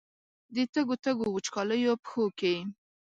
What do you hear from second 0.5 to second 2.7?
د تږو، تږو، وچکالیو پښو کې